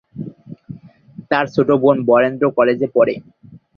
[1.31, 3.15] তার ছোট বোন বরেন্দ্র কলেজে পড়ে।